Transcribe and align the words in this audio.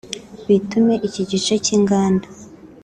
bitume 0.47 0.93
iki 1.07 1.21
gice 1.31 1.53
cy’inganda 1.63 2.27